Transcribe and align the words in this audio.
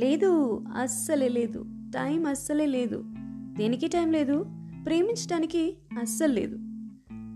లేదు 0.00 0.64
అస్సలే 0.76 1.28
లేదు. 1.28 1.64
టైం 1.68 2.26
అస్సలే 2.26 2.66
లేదు. 2.66 3.04
దేనికి 3.52 3.86
టైం 3.86 4.12
లేదు? 4.12 4.46
ప్రేమించడానికి 4.86 5.76
అస్సలు 6.00 6.32
లేదు. 6.32 6.58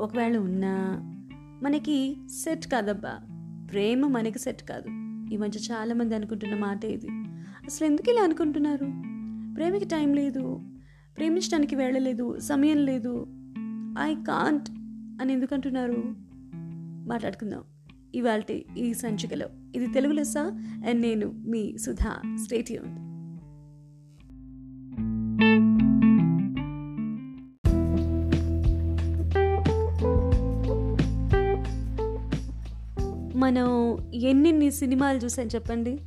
ఒకవేళ 0.02 0.37
ఉన్నా 0.37 1.00
మనకి 1.62 2.16
సెట్ 2.29 2.66
కాదబ్బా. 2.66 3.18
ప్రేమ 3.72 4.07
మనకి 4.07 4.39
సెట్ 4.39 4.62
కాదు. 4.62 4.89
ఈ 5.35 5.36
మధ్య 5.36 5.61
చాలామంది 5.72 6.14
అనుకుంటున్న 6.14 6.58
మాట 6.58 6.85
ఇది. 6.85 7.08
అసలు 7.64 7.86
ఎందుకు 7.86 8.11
ఇలా 8.11 8.22
అనుకుంటున్నారు? 8.22 8.85
ప్రేమకి 9.54 9.85
టైం 9.85 10.14
లేదు. 10.14 10.61
ప్రేమించడానికి 11.17 11.75
వెళ్ళలేదు 11.75 12.39
సమయం 12.39 12.79
లేదు. 12.79 13.26
ఐ 13.99 14.14
కాంట్ 14.14 14.71
అని 15.22 15.32
ఎందుకు 15.32 15.54
అంటున్నారు? 15.54 16.04
మాట్లాడుకుందాం. 17.08 17.62
ఇవాళ 18.15 18.43
ఈ 18.79 18.95
సంచికలో. 18.95 19.46
ఇది 19.75 19.86
తెలుగు 19.86 20.13
లెస్స 20.13 20.36
అండ్ 20.89 21.00
నేను 21.00 21.32
మీ 21.46 21.79
సుధా. 21.79 22.36
స్టేట్యూన్ 22.45 23.14
మనం 33.36 33.97
ఎన్నెన్ని 34.14 34.70
సినిమాలు 34.70 35.19
చూసాం 35.19 35.47
చెప్పండి? 35.47 35.98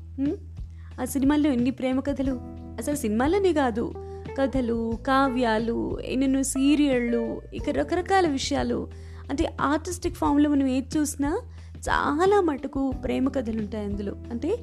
ఆ 1.01 1.05
సినిమాల్లో 1.05 1.51
ఎన్ని 1.51 1.71
ప్రేమ 1.71 1.99
కథలు? 1.99 2.39
అసలు 2.77 2.95
సినిమాలనే 2.95 3.53
కాదు. 3.53 3.93
కథలు 4.39 4.97
కావ్యాలు 5.07 5.99
ఎన్నెన్నో 5.99 6.43
సీరియళ్ళు 6.43 7.41
ఇక 7.53 7.69
రకరకాల 7.69 8.27
విషయాలు. 8.27 8.87
అంటే 9.29 9.57
ఆర్టిస్టిక్ 9.61 10.15
ఫామ్లో 10.15 10.49
మనం 10.49 10.67
ఏది 10.67 10.97
చూసినా 10.97 11.41
చాలా 11.77 12.41
మటుకు 12.41 12.91
ప్రేమ 12.91 13.29
కథలు 13.29 13.59
ఉంటాయి 13.59 13.85
అందులో. 13.85 14.15
అంటే 14.31 14.57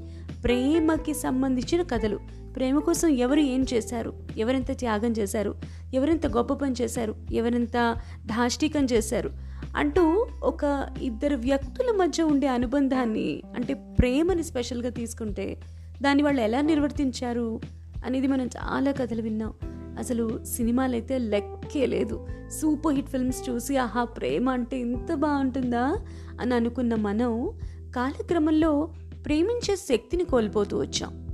ప్రేమకి 0.44 1.14
సంబంధించిన 1.14 1.82
కథలు. 1.82 2.20
ప్రేమ 2.56 2.78
కోసం 2.78 3.08
ఎవరు 3.08 3.40
ఏం 3.40 3.66
చేశారు? 3.74 4.12
ఎవరెంత 4.38 4.78
త్యాగం 4.78 5.10
చేశారు? 5.10 5.54
ఎవరెంత 5.94 6.26
గొప్ప 6.26 6.54
పని 6.54 6.74
చేశారు? 6.82 7.14
ఎవరెంత 7.32 7.96
ధాష్టికం 8.26 8.84
చేశారు? 8.84 9.30
అంటూ 9.76 10.26
ఒక 10.42 10.88
ఇద్దరు 11.02 11.36
వ్యక్తుల 11.36 11.96
మధ్య 11.96 12.22
ఉండే 12.22 12.46
అనుబంధాన్ని 12.46 13.42
అంటే 13.56 13.74
ప్రేమని 13.74 14.44
స్పెషల్గా 14.44 14.88
తీసుకుంటే 14.88 15.60
దాన్ని 16.02 16.22
వాళ్ళు 16.22 16.42
ఎలా 16.42 16.60
నిర్వర్తించారు 16.60 17.60
అనేది 18.06 18.26
మనం 18.26 18.46
చాలా 18.46 18.92
కథలు 18.92 19.22
విన్నాం. 19.22 19.52
అసలు 19.98 20.44
సినిమాలు 20.44 20.92
అయితే 20.92 21.18
లెక్కే 21.18 21.86
లేదు. 21.86 22.26
సూపర్ 22.60 22.94
హిట్ 22.94 23.08
ఫిల్మ్స్ 23.08 23.50
చూసి 23.50 23.76
ఆహా 23.76 24.04
ప్రేమ 24.04 24.50
అంటే 24.50 24.78
ఇంత 24.78 25.14
బాగుంటుందా? 25.14 25.96
అని 26.40 26.54
అనుకున్న 26.54 26.94
మనం 26.94 27.50
కాలక్రమంలో 27.96 28.88
ప్రేమించే 29.26 29.76
శక్తిని 29.76 30.24
కోల్పోతూ 30.24 30.78
వచ్చాం. 30.78 31.24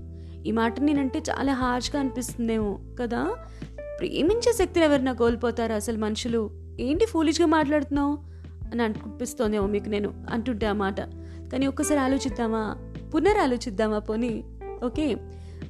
ఈ 0.46 0.50
మాట 0.50 0.80
నేనంటే 0.80 1.18
చాలా 1.18 1.54
హార్ష్గా 1.54 2.00
అనిపిస్తుందేమో 2.00 2.78
కదా? 3.00 3.36
ప్రేమించే 4.00 4.52
శక్తిని 4.52 4.86
ఎవరైనా 4.86 5.12
కోల్పోతారు 5.12 5.72
అసలు 5.72 5.98
మనుషులు? 5.98 6.50
ఏంటి 6.80 7.06
ఫూలిష్గా 7.06 7.46
మాట్లాడుతున్నావు? 7.46 8.18
అని 8.72 8.82
అనిపిస్తోందేమో 8.82 9.66
మీకు 9.66 9.88
నేను 9.88 10.26
అంటుంటే 10.30 10.66
ఆ 10.66 10.72
మాట. 10.72 11.00
కానీ 11.52 11.66
ఒక్కసారి 11.66 12.00
ఆలోచిద్దామా? 12.00 12.76
పునరాలోచిద్దామా 13.14 13.98
పోనీ? 13.98 14.44
ఓకే? 14.84 15.16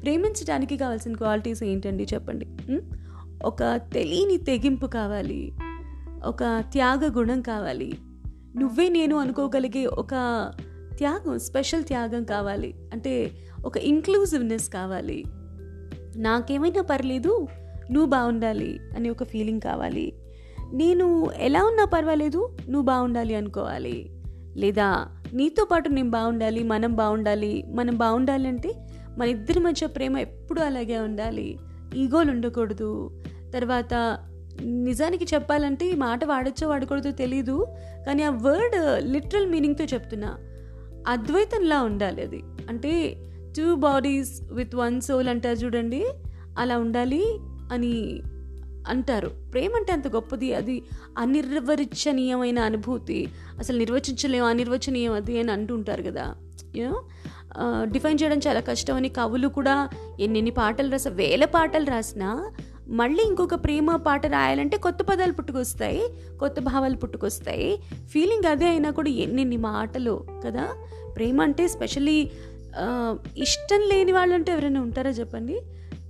ప్రేమించడానికి 0.02 0.76
కావాల్సిన 0.76 1.16
క్వాలిటీస్ 1.16 1.62
ఏంటండి 1.62 2.06
చెప్పండి? 2.14 2.46
ఒక 3.44 3.62
తెలియని 3.76 4.36
తెగింపు 4.36 4.86
కావాలి. 4.86 5.52
ఒక 6.24 6.64
త్యాగ 6.72 7.18
గుణం 7.18 7.42
కావాలి. 7.42 7.98
నువ్వే 8.56 8.88
నేను 8.88 9.16
అనుకోగలిగే 9.16 9.86
ఒక 9.86 10.10
త్యాగం 10.96 11.38
స్పెషల్ 11.38 11.84
త్యాగం 11.84 12.24
కావాలి. 12.24 12.74
అంటే 12.92 13.30
ఒక 13.64 13.76
ఇంక్లూజివ్నెస్ 13.76 14.68
కావాలి. 14.68 15.24
నాకేమైనా 16.16 16.82
పర్లేదు 16.82 17.46
నువ్వు 17.90 18.10
బాగుండాలి 18.10 18.80
అనే 18.96 19.10
ఒక 19.10 19.24
ఫీలింగ్ 19.24 19.60
కావాలి. 19.60 20.12
నేను 20.72 21.30
ఎలా 21.36 21.64
ఉన్నా 21.64 21.84
పర్వాలేదు 21.84 22.56
నువ్వు 22.68 22.82
బాగుండాలి 22.82 23.34
అనుకోవాలి. 23.34 24.10
లేదా 24.56 25.06
నీతో 25.32 25.64
పాటు 25.64 25.88
నేను 25.88 26.10
బాగుండాలి 26.10 26.62
మనం 26.62 26.94
బాగుండాలి 26.94 27.64
మనం 27.74 27.96
బాగుండాలి 27.96 28.48
అంటే 28.48 28.89
మన 29.18 29.28
ఇద్దరి 29.28 29.60
మధ్య 29.60 29.86
ప్రేమ 29.86 30.18
ఎప్పుడూ 30.18 30.62
అలాగే 30.62 30.98
ఉండాలి. 30.98 31.58
ఈగోలు 31.94 32.30
ఉండకూడదు. 32.30 33.22
తర్వాత 33.54 34.18
నిజానికి 34.64 35.24
చెప్పాలంటే 35.34 35.86
ఈ 35.86 35.94
మాట 35.94 36.24
వాడచ్చో 36.24 36.68
వాడకూడదో 36.68 37.10
తెలీదు 37.10 37.66
కానీ 38.06 38.22
ఆ 38.22 38.30
వర్డ్ 38.30 39.04
లిటరల్ 39.12 39.46
మీనింగ్తో 39.46 39.84
చెప్తున్నా. 39.84 40.38
అద్వైతంలా 41.08 41.82
ఉండాలి 41.82 42.22
అది. 42.22 42.42
అంటే 42.68 43.16
two 43.56 43.74
bodies 43.74 44.42
with 44.52 44.74
one 44.74 45.00
soul 45.00 45.28
అంటారు 45.28 45.58
చూడండి. 45.58 46.06
అలా 46.58 46.78
ఉండాలి 46.78 47.38
అని 47.72 48.20
అంటారు. 48.88 49.30
ప్రేమ 49.52 49.76
అంటే 49.76 49.92
అంత 49.92 50.08
గొప్పది. 50.08 50.54
అది 50.54 50.82
అనిర్వచనీయమైన 51.18 52.58
అనుభూతి. 52.58 53.28
అసలు 53.58 53.78
నిర్వచించలేము 53.78 54.46
అనిర్వచనీయం 54.46 55.12
అది 55.12 55.38
అని 55.38 55.52
అంటుంటారు 55.52 56.02
కదా. 56.02 56.34
యూనో 56.76 57.02
డిఫైన్ 57.82 58.18
చేయడం 58.22 58.38
చాలా 58.38 58.60
కష్టం 58.60 58.94
అని 58.94 59.08
కవులు 59.08 59.48
కూడా 59.48 59.88
ఎన్నెన్ని 60.20 60.50
పాటలు 60.50 60.90
రాసా 60.90 61.10
వేల 61.10 61.44
పాటలు 61.44 61.84
రాసినా 61.84 62.50
మళ్ళీ 62.88 63.22
ఇంకొక 63.22 63.54
ప్రేమ 63.54 63.96
పాట 63.96 64.26
రాయాలంటే 64.26 64.76
కొత్త 64.76 65.02
పదాలు 65.02 65.32
పుట్టుకొస్తాయి 65.32 66.02
కొత్త 66.40 66.60
భావాలు 66.60 66.96
పుట్టుకొస్తాయి. 66.96 67.82
ఫీలింగ్ 68.10 68.46
అదే 68.46 68.68
అయినా 68.68 68.90
కూడా 68.90 69.10
ఎన్నెన్ని 69.10 69.56
మాటలు 69.56 70.24
కదా? 70.46 70.68
ప్రేమ 71.16 71.42
అంటే 71.42 71.68
స్పెషలీ 71.68 72.30
ఇష్టం 73.36 73.80
లేని 73.80 74.12
వాళ్ళు 74.12 74.34
అంటే 74.34 74.52
ఎవరైనా 74.52 74.80
ఉంటారా 74.80 75.10
చెప్పండి? 75.10 75.60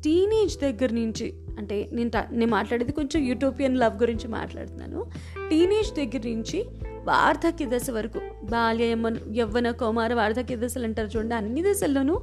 టీనేజ్ 0.04 0.58
దగ్గర 0.58 0.92
నుంచి 0.92 1.34
అంటే 1.58 1.90
నేను 1.92 2.10
నేను 2.32 2.50
మాట్లాడేది 2.50 2.92
కొంచెం 2.92 3.24
యూటోపియన్ 3.24 3.78
లవ్ 3.78 3.98
గురించి 3.98 4.28
మాట్లాడుతున్నాను. 4.28 5.06
టీనేజ్ 5.50 5.92
దగ్గర 5.96 6.28
నుంచి 6.28 6.64
వార్ధక్య 7.04 7.66
దశ 7.66 7.90
వరకు. 7.90 8.20
బాల్య 8.44 8.84
యవ్వన- 8.84 9.34
యవ్వన 9.34 9.70
కౌమార 9.70 10.14
వార్ధక్య 10.14 10.56
దశలు 10.56 10.84
అంటారు 10.84 11.16
చూడండి. 11.16 11.34
అన్ని 11.34 11.72
దశల్లోనూ 11.72 12.14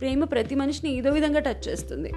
ప్రేమ 0.00 0.24
ప్రతి 0.24 0.54
మనిషిని 0.54 0.98
ఏదో 0.98 1.10
విధంగా 1.10 1.40
టచ్ 1.40 1.68
చేస్తుంది. 1.68 2.12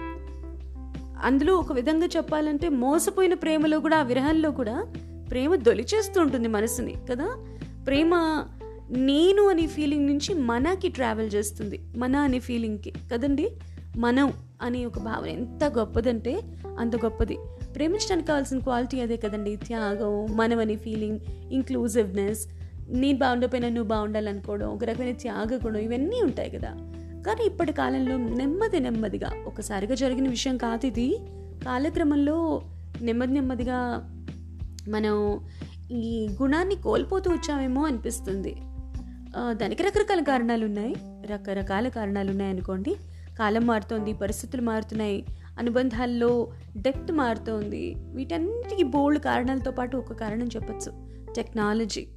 అందులో 1.23 1.55
ఒక 1.55 1.73
విధంగా 1.73 2.05
చెప్పాలంటే 2.05 2.69
మోసపోయిన 2.69 3.33
ప్రేమలో 3.33 3.79
కూడా 3.79 3.97
ఆ 3.97 4.03
విరహంలో 4.03 4.51
కూడా 4.51 4.87
ప్రేమ 5.29 5.55
దొలిచేస్తూ 5.55 6.21
ఉంటుంది 6.21 6.47
మనసుని 6.47 6.95
కదా? 7.09 7.35
ప్రేమ 7.87 8.43
నేను 8.89 9.49
అనే 9.49 9.67
ఫీలింగ్ 9.67 10.07
నుంచి 10.07 10.33
మనకి 10.33 10.87
ట్రావెల్ 10.87 11.33
చేస్తుంది. 11.35 11.79
మన 11.97 12.15
అనే 12.15 12.39
ఫీలింగ్కి 12.39 12.93
కదండి? 13.13 13.51
మనం 13.97 14.33
అనే 14.61 14.85
ఒక 14.85 14.97
భావన 14.97 15.29
ఎంత 15.29 15.63
గొప్పదంటే 15.63 16.41
అంత 16.79 16.95
గొప్పది. 16.95 17.37
ప్రేమించడానికి 17.75 18.27
కావాల్సిన 18.27 18.59
క్వాలిటీ 18.59 19.01
అదే 19.01 19.17
కదండి. 19.17 19.55
త్యాగం 19.55 20.35
మనమని 20.35 20.75
ఫీలింగ్ 20.75 21.19
ఇంక్లూజివ్నెస్ 21.51 22.47
నేను 22.89 23.17
బాగుండకపోయినా 23.17 23.69
నువ్వు 23.69 23.87
బాగుండాలనుకోవడం 23.89 24.67
ఒక 24.67 24.83
రకమైన 24.83 25.13
త్యాగ 25.15 25.55
గుణం 25.65 25.79
ఇవన్నీ 25.79 26.21
ఉంటాయి 26.21 26.49
కదా. 26.49 26.71
కానీ 27.27 27.45
ఇప్పటి 27.45 27.73
కాలంలో 27.73 28.17
నెమ్మది 28.17 28.79
నెమ్మదిగా 28.79 29.29
ఒకసారిగా 29.47 29.95
జరిగిన 29.95 30.29
విషయం 30.29 30.57
కాదు 30.57 30.85
ఇది. 30.85 31.07
కాలక్రమంలో 31.65 32.37
నెమ్మది 33.01 33.33
నెమ్మదిగా 33.33 33.79
మనం 34.87 35.39
ఈ 35.91 36.29
గుణాన్ని 36.41 36.75
కోల్పోతూ 36.75 37.31
వచ్చామేమో 37.31 37.81
అనిపిస్తుంది. 37.85 38.55
దానికి 39.51 39.83
రకరకాల 39.83 40.21
కారణాలు 40.23 40.65
ఉన్నాయి 40.65 40.95
రకరకాల 41.31 41.87
కారణాలు 41.87 42.29
ఉన్నాయి 42.29 42.51
అనుకోండి. 42.51 42.95
కాలం 43.39 43.63
మారుతోంది 43.67 44.13
పరిస్థితులు 44.13 44.61
మారుతున్నాయి. 44.61 45.25
అనుబంధాల్లో 45.59 46.51
డెప్త్ 46.77 47.11
మారుతోంది. 47.11 47.95
వీటన్నిటికీ 47.97 48.83
బోల్డ్ 48.83 49.21
కారణాలతో 49.23 49.71
పాటు 49.71 49.97
ఒక 49.97 50.13
కారణం 50.13 50.47
చెప్పచ్చు. 50.47 50.91
టెక్నాలజీ. 51.33 52.07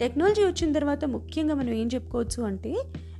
టెక్నాలజీ 0.00 0.44
వచ్చిన 0.44 0.72
తర్వాత 0.72 1.04
ముఖ్యంగా 1.04 1.54
మనం 1.54 1.70
ఏం 1.70 1.88
చెప్పుకోవచ్చు 1.94 2.42
అంటే 2.42 2.74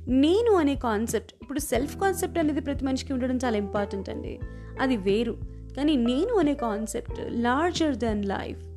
నేను 0.07 0.55
అనే 0.55 0.75
కాన్సెప్ట్ 0.75 1.33
ఇప్పుడు 1.41 1.59
సెల్ఫ్ 1.59 1.97
కాన్సెప్ట్ 1.97 2.39
అనేది 2.39 2.61
ప్రతి 2.61 2.85
మనిషికి 2.85 3.13
ఉండడం 3.13 3.37
చాలా 3.37 3.57
ఇంపార్టెంట్ 3.57 4.09
అండి. 4.09 4.39
అది 4.81 4.97
వేరు. 4.97 5.37
కానీ 5.77 5.95
నేను 5.95 6.35
అనే 6.35 6.53
concept 6.53 7.21
larger 7.29 7.95
than 7.95 8.25
life 8.25 8.67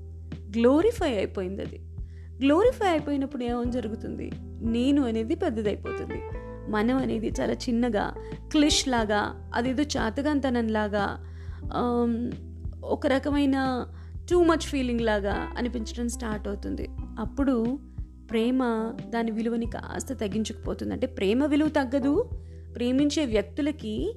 glorify 0.58 1.14
అయిపోయింది 1.14 1.62
అది. 1.62 1.80
గ్లోరిఫై 2.44 2.88
అయిపోయినప్పుడు 2.88 3.44
ఏమని 3.44 3.72
జరుగుతుంది? 3.72 4.30
నేను 4.62 5.02
అనేది 5.02 5.34
పెద్దదైపోతుంది. 5.34 6.49
మనం 6.70 6.96
అనేది 6.96 7.32
చాలా 7.40 7.52
చిన్నగా 7.52 8.14
క్లిష్ 8.50 8.88
లాగా 8.88 9.50
అదేదో 9.54 9.82
చాతగాంతనంలాగా 9.82 11.04
ఒక 12.84 13.06
రకమైన 13.06 13.86
టూ 14.30 14.44
మచ్ 14.44 14.66
ఫీలింగ్ 14.66 15.00
లాగా 15.00 15.36
అనిపించడం 15.58 16.08
స్టార్ట్ 16.08 16.48
అవుతుంది. 16.48 16.88
అప్పుడు 17.18 17.78
ప్రేమ 18.30 18.60
దాని 19.08 19.30
విలువని 19.30 19.66
కాస్త 19.66 20.12
తగ్గించుకుపోతుంది. 20.12 20.92
అంటే 20.92 21.06
ప్రేమ 21.06 21.44
విలువ 21.44 21.68
తగ్గదు 21.68 22.30
ప్రేమించే 22.76 23.24
వ్యక్తులకి 23.24 24.14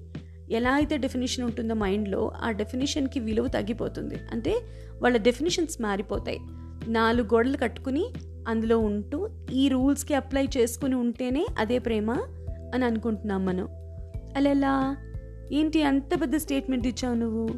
ఎలా 0.52 0.72
అయితే 0.72 0.98
డెఫినేషన్ 0.98 1.46
ఉంటుందో 1.46 1.74
మైండ్లో 1.74 2.32
ఆ 2.44 2.52
డెఫినేషన్కి 2.52 3.20
విలువ 3.20 3.48
తగ్గిపోతుంది. 3.48 4.16
అంటే 4.32 4.54
వాళ్ళ 5.02 5.18
డెఫినేషన్స్ 5.18 5.82
మారిపోతాయి. 5.82 6.40
నాలుగు 6.88 7.28
గోడలు 7.28 7.58
కట్టుకుని 7.58 8.06
అందులో 8.48 8.78
ఉంటూ 8.80 9.30
ఈ 9.52 9.70
రూల్స్కి 9.70 10.14
అప్లై 10.14 10.48
చేసుకుని 10.58 10.96
ఉంటేనే 10.96 11.48
అదే 11.60 11.80
ప్రేమ 11.80 12.10
అని 12.74 12.86
అనుకుంటున్నాం 12.86 13.46
మనం. 13.46 13.68
అలా 14.38 14.98
ఏంటి 15.52 15.84
అంత 15.84 16.22
పెద్ద 16.22 16.36
స్టేట్మెంట్ 16.36 16.88
ఇచ్చావు 16.88 17.16
నువ్వు? 17.16 17.50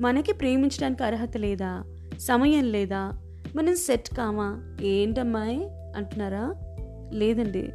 మనకి 0.00 0.32
ప్రేమించడానికి 0.32 1.02
అర్హత 1.02 1.36
లేదా? 1.36 1.84
సమయం 2.20 2.64
లేదా? 2.64 3.12
మనం 3.56 3.76
సెట్ 3.76 4.16
కామా? 4.16 4.76
ఏంటమ్మాయి 4.82 5.68
అంటున్నారా? 5.96 6.54
లేదండి. 7.12 7.72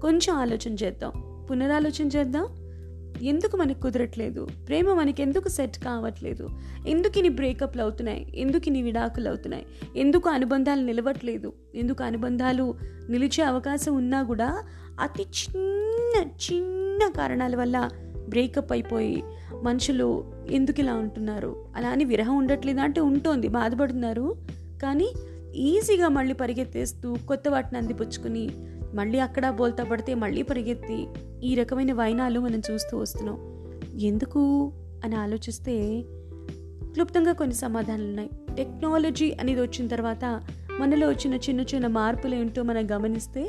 కొంచెం 0.00 0.36
ఆలోచన 0.36 0.74
చేద్దాం. 0.74 1.12
పునరాలోచన 1.50 2.06
చేద్దాం? 2.06 2.46
ఎందుకు 3.22 3.56
మనకు 3.56 3.80
కుదరట్లేదు? 3.80 4.48
ప్రేమ 4.68 4.94
మనకి 4.94 5.22
ఎందుకు 5.22 5.48
సెట్ 5.48 5.78
కావట్లేదు? 5.78 6.48
ఎందుకు 6.88 7.18
ఇన్ని 7.18 7.34
బ్రేకప్లు 7.34 7.82
అవుతున్నాయి? 7.82 8.32
ఎందుకు 8.34 8.62
ఇన్ని 8.66 8.82
విడాకులు 8.82 9.28
అవుతున్నాయి? 9.28 9.66
ఎందుకు 9.96 10.30
అనుబంధాలు 10.30 10.84
నిలవట్లేదు? 10.84 11.52
ఎందుకు 11.74 12.04
అనుబంధాలు 12.04 12.74
నిలిచే 13.10 13.44
అవకాశం 13.44 13.94
ఉన్నా 13.94 14.22
కూడా 14.22 14.62
అతి 15.00 15.22
చిన్న 15.22 16.22
చిన్న 16.22 17.12
కారణాల 17.16 17.56
వల్ల 17.56 17.90
బ్రేకప్ 18.28 18.72
అయిపోయి 18.72 19.22
మనుషులు 19.62 20.32
ఎందుకు 20.50 20.80
ఇలా 20.80 20.94
ఉంటున్నారు? 20.94 21.64
అలా 21.76 21.88
అని 21.88 22.04
విరహం 22.04 22.36
ఉండట్లేదు 22.36 22.80
అంటే 22.80 23.00
ఉంటుంది 23.00 23.48
బాధపడుతున్నారు. 23.48 24.36
కానీ 24.82 25.12
ఈజీగా 25.54 26.08
మళ్ళీ 26.08 26.34
పరిగెత్తేస్తూ 26.34 27.16
కొత్త 27.28 27.48
వాటిని 27.48 27.78
అందిపుచ్చుకుని 27.78 28.50
మళ్ళీ 28.94 29.18
అక్కడ 29.18 29.50
బోల్తా 29.50 29.84
పడితే 29.84 30.14
మళ్ళీ 30.14 30.42
పరిగెత్తి 30.42 31.06
ఈ 31.42 31.54
రకమైన 31.54 31.92
వైనాలు 31.92 32.40
మనం 32.40 32.62
చూస్తూ 32.70 32.98
వస్తున్నాం. 32.98 33.38
ఎందుకు? 33.98 34.72
అని 35.04 35.16
ఆలోచిస్తే 35.16 36.04
క్లుప్తంగా 36.92 37.32
కొన్ని 37.32 37.56
సమాధానాలు 37.56 38.04
ఉన్నాయి. 38.04 38.30
టెక్నాలజీ 38.56 39.36
అనేది 39.40 39.60
వచ్చిన 39.60 39.88
తర్వాత 39.88 40.42
మనలో 40.80 41.08
వచ్చిన 41.08 41.34
చిన్న 41.34 41.60
చిన్న 41.60 41.86
మార్పులు 41.86 42.34
ఏంటో 42.34 42.62
మనం 42.62 42.90
గమనిస్తే 42.90 43.48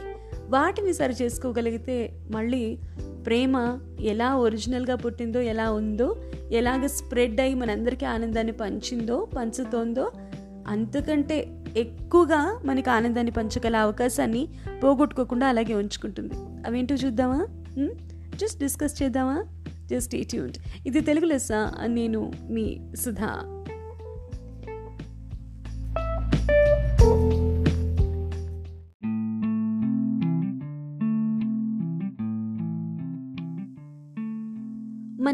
వాటిని 0.51 0.93
సరి 0.93 1.13
చేసుకోగలిగితే 1.21 2.19
మళ్ళీ 2.31 2.77
ప్రేమ 3.25 3.79
ఎలా 4.01 4.35
ఒరిజినల్గా 4.35 4.95
పుట్టిందో 4.95 5.41
ఎలా 5.41 5.71
ఉందో 5.71 6.15
ఎలాగ 6.51 6.85
స్ప్రెడ్ 6.85 7.41
అయ్యి 7.41 7.55
మనందరికీ 7.55 8.05
ఆనందాన్ని 8.05 8.53
పంచిందో 8.53 9.27
పంచుతోందో 9.37 10.11
అంతకంటే 10.67 11.47
ఎక్కువగా 11.77 12.61
మనకి 12.65 12.89
ఆనందాన్ని 12.89 13.31
పంచగల 13.31 13.75
అవకాశాన్ని 13.75 14.47
పోగొట్టుకోకుండా 14.83 15.47
అలాగే 15.47 15.73
ఉంచుకుంటుంది. 15.73 16.33
అవేంటో 16.67 16.95
చూద్దామా? 16.95 17.47
జస్ట్ 18.35 18.59
డిస్కస్ 18.59 19.03
చేద్దామా? 19.03 19.43
జస్ట్ 19.91 20.15
ట్యూన్డ్ 20.29 20.57
ఇది 20.87 20.99
తెలుగు 20.99 21.25
లెస్స 21.25 21.49
నేను 21.85 22.31
మీ 22.49 22.79
సుధా. 22.95 23.60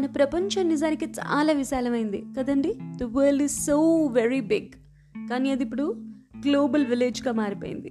మన 0.08 0.12
ప్రపంచం 0.12 0.68
నిజానికి 0.68 1.04
చాలా 1.04 1.52
విశాలమైంది. 1.52 2.24
కదండి? 2.38 2.74
The 2.96 3.02
world 3.02 3.42
is 3.42 3.66
so 3.66 4.06
very 4.06 4.40
big 4.40 4.68
కానీ 5.30 5.50
అది 5.50 5.64
ఇప్పుడు 5.64 5.94
గ్లోబల్ 6.46 6.86
విలేజ్గా 6.86 7.32
మారిపోయింది. 7.32 7.90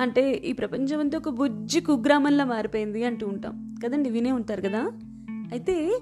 అంటే 0.00 0.32
ఈ 0.32 0.52
ప్రపంచం 0.52 1.00
అంతా 1.00 1.18
ఒక 1.18 1.28
బుజ్జి 1.28 1.80
కుగ్రామంలా 1.80 2.44
మారిపోయింది 2.44 3.04
అంటూ 3.04 3.26
ఉంటాం. 3.26 3.74
కదండి? 3.84 4.10
వినే 4.10 4.32
ఉంటారు 4.32 4.60
కదా? 4.60 4.90
అయితే 5.30 5.98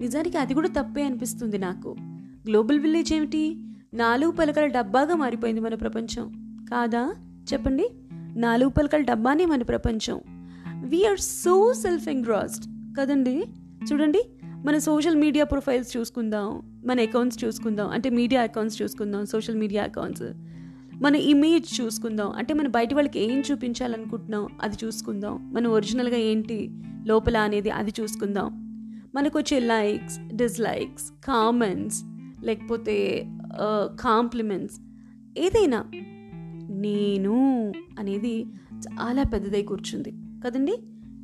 నిజానికి 0.00 0.38
అది 0.38 0.54
కూడా 0.54 0.68
తప్పే 0.68 1.02
అనిపిస్తుంది 1.02 1.58
నాకు. 1.58 1.96
గ్లోబల్ 2.46 2.80
విలేజ్ 2.80 3.12
ఏమిటి? 3.12 3.62
నాలుగు 3.94 4.30
పలకల 4.30 4.66
డబ్బాగా 4.66 5.14
మారిపోయింది 5.14 5.60
మన 5.60 5.74
ప్రపంచం. 5.74 6.56
కాదా? 6.70 7.14
చెప్పండి. 7.52 7.90
నాలుగు 8.36 8.70
పలకల 8.70 9.00
డబ్బానే 9.00 9.44
మన 9.44 9.62
ప్రపంచం. 9.62 10.20
వీఆర్ 10.84 11.18
సో 11.18 11.72
సెల్ఫ్ 11.72 12.08
ఎంగ్రాస్డ్ 12.08 12.96
కదండి? 12.98 13.44
చూడండి 13.92 14.22
మన 14.64 14.78
సోషల్ 14.78 15.16
మీడియా 15.16 15.44
ప్రొఫైల్స్ 15.44 15.96
చూసుకుందాం 15.96 16.62
మన 16.86 17.00
అకౌంట్స్ 17.00 17.44
చూసుకుందాం 17.44 17.88
అంటే 17.88 18.10
మీడియా 18.10 18.42
అకౌంట్స్ 18.42 18.82
చూసుకుందాం 18.82 19.26
సోషల్ 19.26 19.56
మీడియా 19.56 19.84
అకౌంట్స్ 19.84 20.22
మన 21.02 21.14
ఇమేజ్ 21.14 21.80
చూసుకుందాం 21.80 22.30
అంటే 22.30 22.54
మన 22.54 22.68
బయట 22.68 22.94
వాళ్ళకి 22.94 23.20
ఏం 23.20 23.42
చూపించాలనుకుంటున్నాం 23.52 24.48
అది 24.62 24.76
చూసుకుందాం. 24.84 25.52
మనం 25.52 25.70
ఒరిజినల్గా 25.70 26.16
ఏంటి 26.16 26.70
లోపల 27.06 27.36
అనేది 27.36 27.70
అది 27.70 27.92
చూసుకుందాం. 28.00 28.66
మనకు 29.14 29.38
వచ్చే 29.38 29.60
లైక్స్ 29.60 30.36
డిస్లైక్స్ 30.36 31.10
కామెంట్స్ 31.24 32.02
లేకపోతే 32.44 33.24
కాంప్లిమెంట్స్ 34.00 34.80
ఏదైనా. 35.38 35.84
నేను 36.70 37.72
అనేది 37.98 38.44
చాలా 38.86 39.22
పెద్దదై 39.22 39.62
కూర్చుంది. 39.62 40.12
కదండి? 40.46 40.78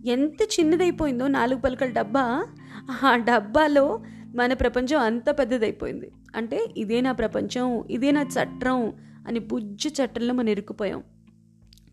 ఎంత 0.06 0.42
చిన్నదైపోయిందో 0.60 1.26
నాలుగు 1.26 1.60
పలకల 1.60 1.86
డబ్బా 1.86 2.46
ఆ 2.90 3.16
డబ్బాలో 3.16 4.02
మన 4.34 4.52
ప్రపంచం 4.52 5.00
అంత 5.00 5.30
పెద్దదైపోయింది. 5.30 6.10
అంటే 6.36 6.68
ఇదే 6.76 7.00
నా 7.00 7.12
ప్రపంచం 7.12 7.84
ఇదే 7.90 8.10
నా 8.10 8.22
చట్టం 8.22 8.92
అని 9.28 9.38
బుజ్జు 9.38 9.88
చట్టంలో 9.88 10.34
మనం 10.34 10.48
ఇరుక్కుపోయాం. 10.48 11.02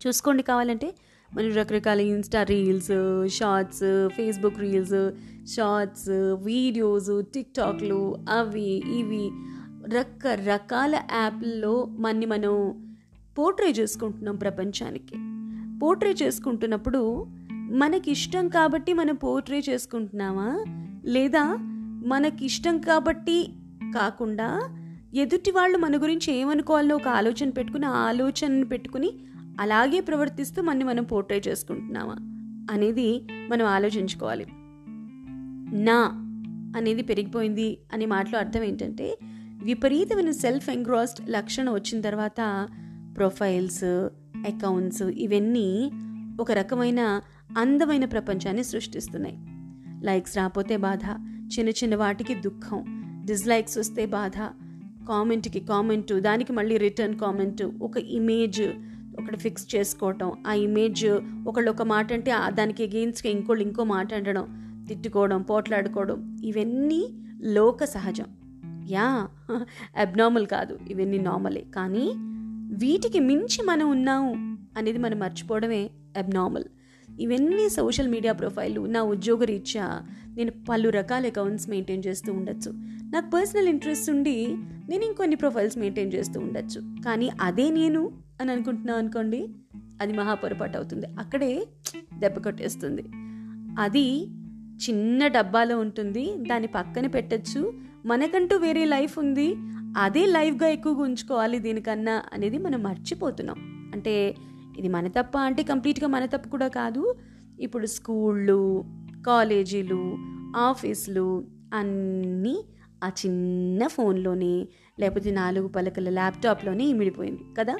చూసుకోండి 0.06 0.42
కావాలంటే 0.42 0.94
మనం 1.34 1.54
రకరకాల 1.54 2.00
Insta 2.00 2.42
reels 2.42 3.28
shorts 3.28 4.08
Facebook 4.08 4.58
reels 4.58 5.10
shorts 5.56 6.08
videos 6.44 7.22
టిక్టాక్లు 7.34 8.16
అవి 8.30 8.82
ఇవి 8.98 9.30
రకరకాల 9.96 10.94
యాప్ల్లో 10.94 11.84
మన్ని 11.84 12.26
మనం 12.26 12.84
పోర్ట్రే 13.38 13.70
చేసుకుంటున్నాం 13.70 14.36
ప్రపంచానికి. 14.36 15.14
పోర్ట్రే 15.78 16.14
చేసుకుంటున్నప్పుడు 16.22 17.26
మనకిష్టం 17.70 18.48
కాబట్టి 18.48 18.92
మనం 18.92 19.14
పోర్ట్రే 19.14 19.62
చేసుకుంటున్నామా? 19.70 20.64
లేదా 21.04 21.44
మనకిష్టం 22.06 22.78
కాబట్టి 22.78 23.52
కాకుండా 23.94 24.68
ఎదుటి 25.14 25.50
వాళ్ళు 25.50 25.78
మన 25.78 25.96
గురించి 25.96 26.34
ఏమనుకోవాలో 26.34 26.96
ఒక 26.96 27.08
ఆలోచన 27.08 27.50
పెట్టుకుని 27.50 27.86
ఆ 27.86 27.90
ఆలోచనను 27.90 28.66
పెట్టుకుని 28.66 29.12
అలాగే 29.60 30.00
ప్రవర్తిస్తూ 30.00 30.62
మనని 30.62 30.84
మనం 30.84 31.04
పోర్ట్రే 31.04 31.42
చేసుకుంటున్నామా 31.48 32.16
అనేది 32.70 33.22
మనం 33.50 33.66
ఆలోచించుకోవాలి. 33.66 34.46
నా 35.84 36.26
అనేది 36.76 37.02
పెరిగిపోయింది 37.02 37.78
అనే 37.92 38.06
మాటలో 38.06 38.38
అర్థం 38.38 38.62
ఏంటంటే 38.62 39.18
విపరీతమైన 39.62 40.30
సెల్ఫ్ 40.30 40.70
ఎంగ్రాస్డ్ 40.70 41.30
లక్షణం 41.30 41.72
వచ్చిన 41.72 42.00
తర్వాత 42.00 42.68
ప్రొఫైల్స్ 43.16 43.84
అకౌంట్స్ 44.46 45.02
ఇవన్నీ 45.02 45.90
ఒక 46.40 46.52
రకమైన 46.52 47.20
అందమైన 47.58 48.04
ప్రపంచాన్ని 48.04 48.64
సృష్టిస్తున్నాయి. 48.64 49.38
లైక్స్ 50.06 50.36
రాకపోతే 50.36 50.76
బాధ 50.76 51.04
చిన్న 51.44 51.68
చిన్న 51.68 51.96
వాటికి 51.96 52.34
దుఃఖం 52.34 52.84
డిస్లైక్స్ 53.26 53.78
వస్తే 53.78 54.06
బాధ 54.06 54.32
కామెంట్కి 55.08 55.60
కామెంటు 55.60 56.20
దానికి 56.20 56.52
మళ్ళీ 56.52 56.76
రిటర్న్ 56.76 57.18
కామెంట్ 57.18 57.62
ఒక 57.62 57.96
ఇమేజ్ 57.96 58.60
ఒకటి 59.20 59.36
ఫిక్స్ 59.36 59.74
చేసుకోవటం 59.74 60.32
ఆ 60.46 60.52
ఇమేజ్ 60.52 61.20
ఒకళ్ళు 61.46 61.70
ఒక 61.70 61.82
మాట 61.82 62.12
అంటే 62.12 62.32
దానికి 62.48 62.82
అగెయిన్స్గా 62.82 63.30
ఇంకోళ్ళు 63.30 63.64
ఇంకో 63.64 63.84
మాట 63.84 64.14
అనడం 64.14 64.66
తిట్టుకోవడం 64.88 65.42
పోట్లాడుకోవడం 65.42 66.40
ఇవన్నీ 66.44 67.08
లోక 67.42 67.84
సహజం. 67.84 68.24
యా 68.90 69.28
అబ్నార్మల్ 69.96 70.46
కాదు 70.46 70.78
ఇవన్నీ 70.90 71.18
నార్మలే. 71.18 71.64
కానీ 71.74 72.12
వీటికి 72.74 73.20
మించి 73.20 73.66
మనం 73.66 73.90
ఉన్నాము 73.90 74.58
అనేది 74.78 74.98
మనం 74.98 75.18
మర్చిపోవడమే 75.18 75.90
అబ్నార్మల్. 76.16 76.64
ఇవన్నీ 77.20 77.68
సోషల్ 77.68 78.08
మీడియా 78.08 78.32
ప్రొఫైలు 78.32 78.86
నా 78.86 79.02
ఉద్యోగ 79.02 79.44
రీత్యా 79.44 80.00
నేను 80.36 80.52
పలు 80.68 80.88
రకాల 80.88 81.26
అకౌంట్స్ 81.26 81.68
మెయింటైన్ 81.68 82.02
చేస్తూ 82.06 82.32
ఉండొచ్చు. 82.32 82.72
నాకు 83.10 83.30
పర్సనల్ 83.30 83.68
ఇంట్రెస్ట్ 83.68 84.10
ఉండి 84.10 84.56
నేను 84.88 85.04
ఇంకొన్ని 85.04 85.36
ప్రొఫైల్స్ 85.36 85.78
మెయింటైన్ 85.78 86.12
చేస్తూ 86.12 86.40
ఉండొచ్చు. 86.40 87.02
కానీ 87.04 87.30
అదే 87.40 87.70
నేను 87.70 88.12
అని 88.40 88.52
అనుకుంటున్నాను 88.52 88.98
అనుకోండి 88.98 89.48
అది 90.00 90.12
మహాపొరపాటు 90.12 90.76
అవుతుంది. 90.76 91.06
అక్కడే 91.06 91.66
దెబ్బ 92.18 92.38
కొట్టేస్తుంది. 92.38 93.04
అది 93.78 94.26
చిన్న 94.88 95.26
డబ్బాలో 95.26 95.78
ఉంటుంది 95.78 96.34
దాన్ని 96.36 96.68
పక్కన 96.68 97.06
పెట్టచ్చు. 97.06 97.72
మనకంటూ 98.06 98.56
వేరే 98.56 98.84
లైఫ్ 98.84 99.18
ఉంది 99.18 99.54
అదే 99.96 100.26
లైఫ్గా 100.26 100.68
ఎక్కువగా 100.68 101.02
ఉంచుకోవాలి 101.02 101.58
దీనికన్నా 101.58 102.22
అనేది 102.32 102.58
మనం 102.58 102.82
మర్చిపోతున్నాం. 102.82 103.90
అంటే 103.94 104.34
ఇది 104.78 104.88
మన 104.88 105.08
తప్ప 105.08 105.38
అంటే 105.38 105.62
కంప్లీట్గా 105.62 106.08
మన 106.08 106.26
తప్పు 106.26 106.48
కూడా 106.48 106.68
కాదు. 106.68 107.14
ఇప్పుడు 107.60 107.86
స్కూళ్ళు 107.86 108.84
కాలేజీలు 109.26 110.16
ఆఫీసులు 110.56 111.44
అన్నీ 111.74 112.64
ఆ 113.04 113.08
చిన్న 113.08 113.86
ఫోన్లోనే 113.86 114.68
లేకపోతే 115.00 115.30
నాలుగు 115.30 115.68
పలకల 115.68 116.08
ల్యాప్టాప్లోనే 116.08 116.84
ఇమిడిపోయింది. 116.84 117.40
కదా? 117.58 117.76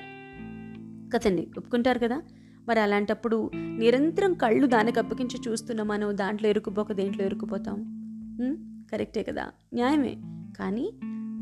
కదండి? 1.14 1.50
ఒప్పుకుంటారు 1.58 1.98
కదా? 1.98 2.22
మరి 2.68 2.80
అలాంటప్పుడు 2.80 3.50
నిరంతరం 3.56 4.34
కళ్ళు 4.34 4.66
దానికి 4.66 4.98
అప్పగించి 4.98 5.40
చూస్తున్న 5.48 5.82
మనం 5.82 6.16
దాంట్లో 6.16 6.48
ఇరుక్కుపోక 6.48 6.92
దేంట్లో 6.92 7.24
ఇరుక్కుపోతాం 7.24 8.00
కరెక్టే 8.92 9.22
కదా? 9.22 9.46
న్యాయమే. 9.74 10.16
కానీ 10.58 10.92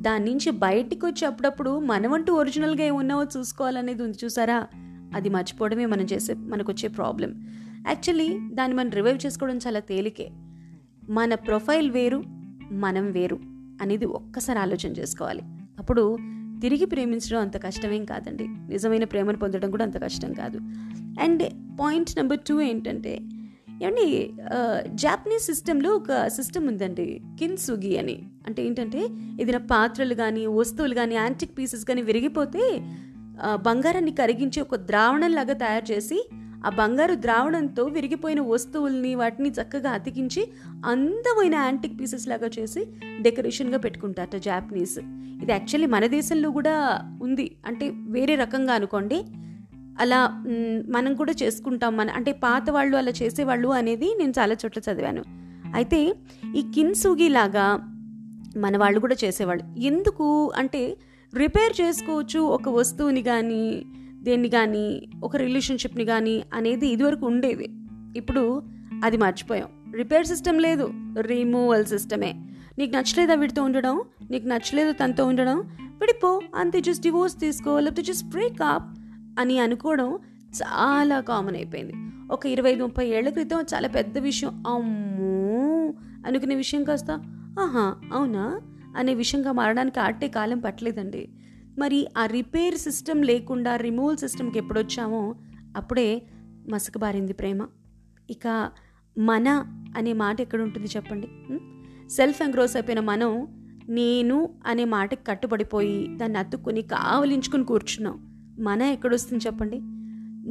దాని 0.01 0.25
నుంచి 0.25 0.51
బయటికి 0.51 1.07
వచ్చి 1.07 1.27
అప్పుడప్పుడు 1.27 1.79
మనమంటూ 1.79 2.35
ఒరిజినల్గా 2.35 2.85
ఏమున్నావో 2.85 3.25
చూసుకోవాలనేది 3.25 4.03
ఉంది 4.03 4.19
చూసారా? 4.25 4.67
అది 5.15 5.29
మర్చిపోవడమే 5.29 5.87
మనం 5.87 6.05
చేసే 6.05 6.35
మనకు 6.35 6.73
వచ్చే 6.73 6.89
ప్రాబ్లం. 6.89 7.31
యాక్చువల్లీ 7.89 8.29
దాన్ని 8.53 8.77
మనం 8.77 8.91
రివైవ్ 8.91 9.27
చేసుకోవడం 9.27 9.57
చాలా 9.57 9.81
తేలికే. 9.81 10.29
మన 11.11 11.35
ప్రొఫైల్ 11.35 11.91
వేరు 11.91 12.23
మనం 12.73 13.13
వేరు 13.13 13.39
అనేది 13.83 14.05
ఒక్కసారి 14.05 14.59
ఆలోచన 14.59 14.91
చేసుకోవాలి. 14.93 15.43
అప్పుడు 15.79 16.19
తిరిగి 16.63 16.85
ప్రేమించడం 16.85 17.41
అంత 17.41 17.57
కష్టమేం 17.65 18.05
కాదండి. 18.05 18.47
నిజమైన 18.49 19.05
ప్రేమను 19.05 19.39
పొందడం 19.39 19.71
కూడా 19.71 19.85
అంత 19.85 19.99
కష్టం 20.03 20.33
కాదు. 20.33 20.59
అండ్ 21.23 21.43
పాయింట్ 21.81 22.17
నెంబర్ 22.17 22.39
టూ 22.49 22.61
ఏంటంటే 22.61 23.19
ఏమండి 23.83 24.31
జాపనీస్ 24.95 25.47
సిస్టంలో 25.47 25.91
ఒక 25.91 26.27
సిస్టమ్ 26.27 26.67
ఉందండి 26.69 27.21
కిన్సుగి 27.39 27.99
అని. 27.99 28.17
అంటే 28.47 28.67
ఏంటంటే 28.67 29.01
ఏదైనా 29.41 29.59
పాత్రలు 29.59 30.15
కానీ 30.15 30.47
వస్తువులు 30.47 30.95
కానీ 30.95 31.15
యాంటిక్ 31.15 31.59
పీసెస్ 31.59 31.85
కానీ 31.85 32.03
విరిగిపోతే 32.03 32.65
బంగారాన్ని 33.55 34.11
కరిగించి 34.11 34.61
ఒక 34.61 34.77
ద్రావణంలాగా 34.77 35.53
తయారు 35.53 35.93
చేసి 35.93 36.31
ఆ 36.67 36.69
బంగారు 36.69 37.15
ద్రావణంతో 37.15 37.85
విరిగిపోయిన 37.85 38.41
వస్తువుల్ని 38.41 39.15
వాటిని 39.15 39.49
చక్కగా 39.49 39.91
అతికించి 39.91 40.49
అందమైన 40.87 41.55
యాంటిక్ 41.55 42.01
పీసెస్ 42.01 42.29
లాగా 42.29 42.51
చేసి 42.59 42.87
డెకరేషన్గా 43.21 43.79
పెట్టుకుంటారట 43.79 44.37
జాపనీస్. 44.37 44.99
ఇది 45.43 45.53
యాక్చువల్లీ 45.53 45.87
మన 45.87 46.07
దేశంలో 46.07 46.51
కూడా 46.51 47.01
ఉంది. 47.23 47.57
అంటే 47.67 47.93
వేరే 47.95 48.35
రకంగా 48.35 48.75
అనుకోండి. 48.75 49.25
అలా 50.01 50.45
మనం 50.91 51.15
కూడా 51.15 51.35
చేసుకుంటాం 51.43 51.97
మన 51.97 52.11
అంటే 52.11 52.33
పాత 52.33 52.71
వాళ్ళు 52.71 52.97
అలా 52.97 53.13
చేసేవాళ్ళు 53.23 53.69
అనేది 53.69 54.15
నేను 54.19 54.33
చాలా 54.39 54.55
చోట్ల 54.55 54.93
చదివాను. 54.93 55.25
అయితే 55.75 56.17
ఈ 56.57 56.65
కిన్సూగి 56.75 57.29
లాగా 57.29 57.77
మన 58.57 58.77
వాళ్ళు 58.77 59.01
కూడా 59.01 59.17
చేసేవాళ్ళు. 59.25 59.81
ఎందుకు 59.81 60.53
అంటే 60.57 60.97
రిపేర్ 61.35 61.81
చేసుకోవచ్చు 61.81 62.39
ఒక 62.39 62.69
వస్తువుని 62.69 63.23
కానీ 63.23 63.85
దేన్ని 64.23 64.49
కానీ 64.49 65.09
ఒక 65.25 65.37
రిలేషన్షిప్ని 65.37 66.05
కానీ 66.05 66.45
అనేది 66.55 66.87
ఇదివరకు 66.87 67.27
ఉండేది 67.27 67.69
ఇప్పుడు 68.17 68.63
అది 69.05 69.17
మర్చిపోయాం. 69.17 69.69
రిపేర్ 69.95 70.27
సిస్టమ్ 70.27 70.61
లేదు. 70.61 70.91
రిమూవల్ 71.21 71.85
సిస్టమే. 71.85 72.55
నీకు 72.79 72.97
నచ్చలేదా 72.97 73.35
వీటితో 73.35 73.63
ఉండడం? 73.63 74.03
నీకు 74.31 74.47
నచ్చలేదు 74.47 74.93
తనతో 74.93 75.27
ఉండడం? 75.27 75.59
విడిపో 75.81 76.41
అంతే 76.55 76.81
జస్ట్ 76.81 77.03
డివోర్స్ 77.03 77.41
తీసుకో 77.41 77.79
లేకపోతే 77.81 78.03
జస్ట్ 78.03 78.29
బ్రేక్ 78.29 78.63
అని 79.41 79.59
అనుకోవడం 79.59 80.19
చాలా 80.57 81.21
కామన్ 81.21 81.57
అయిపోయింది. 81.57 81.93
ఒక 82.33 82.47
ఇరవై 82.47 82.75
ముప్పై 82.75 83.07
ఏళ్ళ 83.07 83.29
క్రితం 83.29 83.65
చాలా 83.75 83.89
పెద్ద 83.89 84.19
విషయం. 84.19 84.65
అమ్మో! 84.67 85.93
అనుకునే 86.27 86.55
విషయం 86.55 86.85
కాస్త. 86.85 87.11
ఆహా! 87.61 87.95
అవునా? 88.13 88.61
అనే 88.99 89.15
విషయంగా 89.15 89.53
మారడానికి 89.53 90.01
ఆటే 90.01 90.29
కాలం 90.29 90.59
పట్టలేదండి. 90.59 91.29
మరి 91.79 92.09
ఆ 92.19 92.27
రిపేర్ 92.27 92.75
సిస్టమ్ 92.75 93.25
లేకుండా 93.25 93.77
రిమూవల్ 93.77 94.17
సిస్టమ్కి 94.17 94.59
ఎప్పుడొచ్చామో 94.59 95.35
అప్పుడే 95.77 96.23
మసకబారింది 96.69 97.33
ప్రేమ. 97.33 97.67
ఇక 98.31 98.71
మన 99.19 99.49
అనే 99.97 100.13
మాట 100.13 100.41
ఎక్కడ 100.41 100.61
ఉంటుంది 100.61 100.89
చెప్పండి? 100.97 101.29
సెల్ఫ్ 102.09 102.43
ఎంగ్రోస్ 102.43 102.77
అయిపోయిన 102.77 103.01
మనం 103.01 103.47
నేను 103.89 104.55
అనే 104.67 104.85
మాటకి 104.85 105.25
కట్టుబడిపోయి 105.25 106.09
దాన్ని 106.17 106.39
అతుక్కుని 106.39 106.83
కావలించుకుని 106.83 107.65
కూర్చున్నాం. 107.65 108.29
మన 108.61 108.83
ఎక్కడొస్తుంది 108.83 109.45
చెప్పండి? 109.47 109.81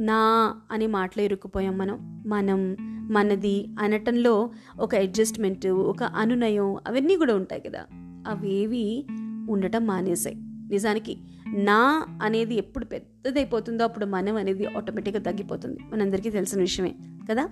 నా 0.04 0.54
అనే 0.70 0.86
మాటలో 0.86 1.24
ఇరుక్కుపోయాం 1.24 1.78
మనం. 1.78 2.24
మనం 2.26 2.76
మనది 3.10 3.66
అనటంలో 3.80 4.50
ఒక 4.80 4.94
అడ్జస్ట్మెంట్ 4.94 5.66
ఒక 5.66 6.02
అనునయం 6.02 6.74
అవన్నీ 6.74 7.16
కూడా 7.16 7.34
ఉంటాయి 7.34 7.60
కదా. 7.60 7.84
అవేవి 8.26 9.06
ఉండటం 9.50 9.86
మానేసాయి 9.86 10.36
నిజానికి 10.70 11.16
నా 11.54 12.06
అనేది 12.22 12.54
ఎప్పుడు 12.54 12.84
పెద్దదైపోతుందో 12.84 13.84
అప్పుడు 13.84 14.06
మనం 14.06 14.36
అనేది 14.36 14.66
ఆటోమేటిక్గా 14.66 15.22
తగ్గిపోతుంది. 15.22 15.78
మనందరికీ 15.92 16.30
తెలిసిన 16.30 16.60
విషయమే 16.60 16.94
కదా? 17.30 17.48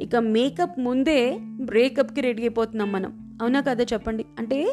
ఇక 0.00 0.16
మేకప్ 0.16 0.80
ముందే 0.80 1.38
బ్రేకప్కి 1.60 2.20
రెడీ 2.20 2.42
అయిపోతున్నాం 2.42 2.92
మనం. 2.92 3.38
అవునా 3.42 3.60
కదా 3.60 3.84
చెప్పండి? 3.92 4.24
అంటే 4.38 4.72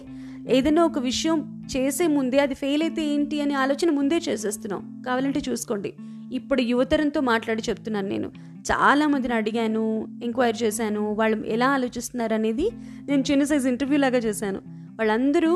ఏదైనా 0.49 0.85
ఒక 0.85 0.99
విషయం 0.99 1.63
చేసే 1.77 2.07
ముందే 2.07 2.39
అది 2.39 2.53
ఫెయిల్ 2.53 2.83
అయితే 2.83 3.05
ఏంటి 3.05 3.41
అనే 3.41 3.53
ఆలోచన 3.53 3.91
ముందే 3.91 4.17
చేసేస్తున్నాం. 4.29 5.03
కావాలంటే 5.05 5.41
చూసుకోండి. 5.49 5.93
ఇప్పుడు 6.31 6.61
యువతరంతో 6.61 7.21
మాట్లాడి 7.21 7.63
చెప్తున్నాను 7.69 8.07
నేను. 8.07 8.31
చాలా 8.71 9.07
మందిని 9.07 9.33
అడిగాను 9.33 10.07
ఎంక్వైరీ 10.23 10.65
చేశాను 10.65 11.13
వాళ్ళు 11.13 11.45
ఎలా 11.45 11.69
ఆలోచిస్తున్నారు 11.69 12.33
అనేది 12.33 12.69
నేను 13.07 13.23
చిన్న 13.31 13.43
సైజ్ 13.43 13.67
ఇంటర్వ్యూ 13.67 13.99
లాగా 13.99 14.17
చేశాను. 14.17 14.82
వాళ్ళందరూ 14.99 15.53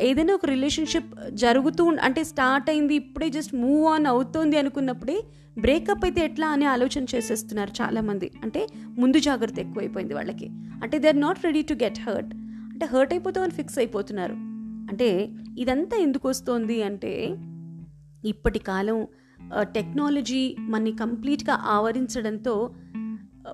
ఏదైనా 0.00 0.34
ఒక 0.34 0.46
రిలేషన్షిప్ 0.46 1.10
జరుగుతూ 1.30 1.84
అంటే 2.06 2.24
స్టార్ట్ 2.24 2.70
అయింది 2.70 2.94
ఇప్పుడే 2.94 3.28
జస్ట్ 3.28 3.54
మూవ్ 3.54 3.84
ఆన్ 3.86 4.06
అవుతోంది 4.06 4.56
అనుకున్నప్పుడే 4.58 5.16
బ్రేకప్ 5.58 6.04
అయితే 6.04 6.20
ఎట్లా 6.24 6.46
అనే 6.48 6.66
ఆలోచన 6.66 7.04
చేసేస్తున్నారు 7.14 7.72
చాలామంది. 7.82 8.30
అంటే 8.42 8.66
ముందు 8.98 9.18
జాగ్రత్త 9.18 9.58
ఎక్కువైపోయింది 9.58 10.14
వాళ్ళకి. 10.14 10.48
అంటే 10.82 10.98
they 10.98 11.08
are 11.08 11.20
not 11.20 11.44
ready 11.44 11.62
to 11.62 11.74
get 11.74 12.00
hurt 12.00 12.32
అంటే 12.72 12.86
హర్ట్ 12.86 13.12
అయిపోతామని 13.12 13.50
ఫిక్స్ 13.50 13.78
అయిపోతున్నారు. 13.78 14.36
అంటే 14.90 15.30
ఇదంతా 15.58 15.96
ఎందుకు 15.96 16.28
వస్తోంది 16.28 16.82
అంటే 16.82 17.12
ఇప్పటి 18.24 18.58
కాలం 18.58 19.06
టెక్నాలజీ 19.60 20.56
మనని 20.58 20.92
కంప్లీట్గా 20.92 21.54
ఆవరించడంతో 21.66 22.74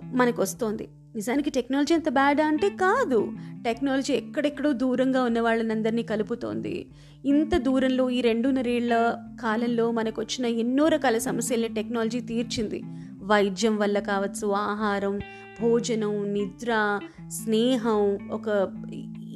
మనకు 0.03 0.43
వస్తోంది. 0.43 0.89
నిజానికి 1.17 1.51
టెక్నాలజీ 1.51 1.95
అంత 1.95 2.09
బ్యాడ్ 2.09 2.41
అంటే 2.41 2.69
కాదు. 2.69 3.33
టెక్నాలజీ 3.65 4.15
ఎక్కడెక్కడో 4.15 4.73
దూరంగా 4.73 5.23
ఉన్న 5.23 5.41
వాళ్ళనందరినీ 5.41 6.03
కలుపుతోంది. 6.03 6.87
ఇంత 7.25 7.57
దూరంలో 7.57 8.11
ఈ 8.11 8.21
రెండున్నరేళ్ళ 8.21 8.95
కాలంలో 9.43 9.91
మనకు 9.91 10.23
వచ్చిన 10.23 10.47
ఎన్నో 10.47 10.89
రకాల 10.89 11.19
సమస్యల్ని 11.19 11.69
టెక్నాలజీ 11.69 12.21
తీర్చింది. 12.21 12.83
వైద్యం 13.23 13.77
వల్ల 13.77 13.99
కావచ్చు 13.99 14.51
ఆహారం 14.51 15.19
భోజనం 15.61 16.33
నిద్ర 16.33 17.01
స్నేహం 17.29 18.29
ఒక 18.31 18.73